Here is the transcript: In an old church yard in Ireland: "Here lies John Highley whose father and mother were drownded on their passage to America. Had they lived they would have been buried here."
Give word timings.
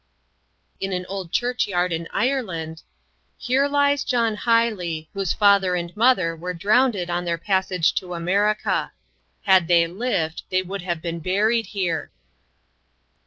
In 0.79 0.93
an 0.93 1.05
old 1.05 1.31
church 1.31 1.67
yard 1.67 1.93
in 1.93 2.07
Ireland: 2.11 2.81
"Here 3.37 3.67
lies 3.67 4.03
John 4.03 4.35
Highley 4.35 5.09
whose 5.13 5.31
father 5.31 5.75
and 5.75 5.95
mother 5.95 6.35
were 6.35 6.55
drownded 6.55 7.11
on 7.11 7.23
their 7.23 7.37
passage 7.37 7.93
to 7.99 8.15
America. 8.15 8.93
Had 9.43 9.67
they 9.67 9.85
lived 9.85 10.41
they 10.49 10.63
would 10.63 10.81
have 10.81 11.03
been 11.03 11.19
buried 11.19 11.67
here." 11.67 12.09